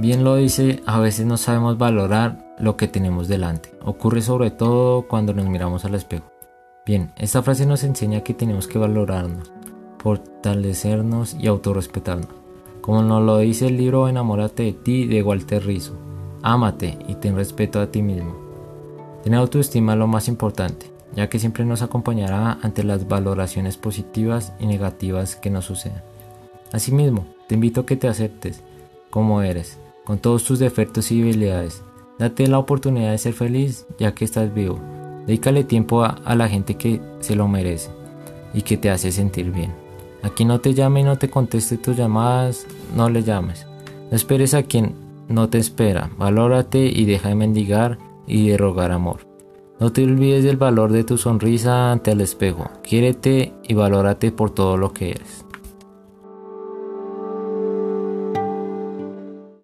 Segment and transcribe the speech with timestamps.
[0.00, 3.70] Bien lo dice, a veces no sabemos valorar lo que tenemos delante.
[3.84, 6.24] Ocurre sobre todo cuando nos miramos al espejo.
[6.86, 9.52] Bien, esta frase nos enseña que tenemos que valorarnos,
[9.98, 12.30] fortalecernos y autorrespetarnos.
[12.80, 15.98] Como nos lo dice el libro Enamórate de ti de Walter Rizzo.
[16.40, 18.34] Ámate y ten respeto a ti mismo.
[19.22, 24.54] Tener autoestima es lo más importante, ya que siempre nos acompañará ante las valoraciones positivas
[24.60, 26.02] y negativas que nos sucedan.
[26.72, 28.62] Asimismo, te invito a que te aceptes
[29.10, 29.78] como eres,
[30.10, 31.84] con todos tus defectos y debilidades.
[32.18, 34.80] Date la oportunidad de ser feliz ya que estás vivo.
[35.24, 37.90] Dedícale tiempo a, la gente que se lo merece
[38.52, 39.72] y que te hace sentir bien.
[40.24, 43.68] Aquí no te llame y no te conteste tus llamadas, no le llames.
[44.10, 44.96] No esperes a quien
[45.28, 46.10] no te espera.
[46.18, 49.28] Valórate y deja de mendigar y de rogar amor.
[49.78, 52.68] No te olvides del valor de tu sonrisa ante el espejo.
[52.82, 55.44] Quiérete y valórate por todo lo que eres.